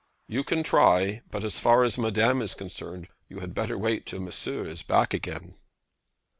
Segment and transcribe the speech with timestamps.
[0.27, 4.19] "You can try; but as far as Madame is concerned, you had better wait till
[4.21, 5.53] Monsieur is back again."